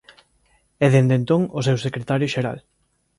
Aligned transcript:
É 0.85 0.87
dende 0.93 1.15
entón 1.19 1.41
o 1.57 1.59
seu 1.67 1.77
secretario 1.85 2.31
xeral. 2.33 2.57